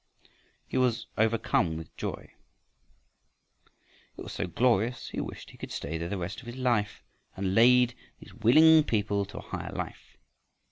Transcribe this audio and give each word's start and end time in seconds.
He 0.65 0.79
was 0.79 1.05
overcome 1.15 1.77
with 1.77 1.95
joy. 1.95 2.33
It 4.17 4.21
was 4.23 4.33
so 4.33 4.47
glorious 4.47 5.09
he 5.09 5.21
wished 5.21 5.51
he 5.51 5.59
could 5.59 5.71
stay 5.71 5.99
there 5.99 6.09
the 6.09 6.17
rest 6.17 6.39
of 6.41 6.47
his 6.47 6.55
life 6.57 7.03
and 7.37 7.53
lead 7.53 7.93
these 8.19 8.33
willing 8.33 8.83
people 8.83 9.25
to 9.25 9.37
a 9.37 9.41
higher 9.41 9.71
life. 9.73 10.17